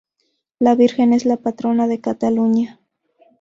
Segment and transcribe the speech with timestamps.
[0.57, 2.79] La Virgen es la patrona de Cataluña.